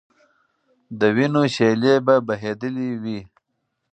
[0.99, 3.19] د وینو شېلې به بهېدلې وي.